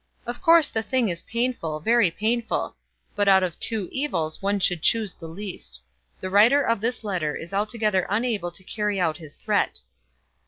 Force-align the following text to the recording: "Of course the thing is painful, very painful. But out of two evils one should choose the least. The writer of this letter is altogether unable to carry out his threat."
"Of 0.25 0.41
course 0.41 0.67
the 0.67 0.81
thing 0.81 1.09
is 1.09 1.21
painful, 1.21 1.79
very 1.79 2.09
painful. 2.09 2.75
But 3.15 3.27
out 3.27 3.43
of 3.43 3.59
two 3.59 3.87
evils 3.91 4.41
one 4.41 4.59
should 4.59 4.81
choose 4.81 5.13
the 5.13 5.27
least. 5.27 5.79
The 6.21 6.31
writer 6.31 6.63
of 6.63 6.81
this 6.81 7.03
letter 7.03 7.35
is 7.35 7.53
altogether 7.53 8.07
unable 8.09 8.49
to 8.53 8.63
carry 8.63 8.99
out 8.99 9.17
his 9.17 9.35
threat." 9.35 9.81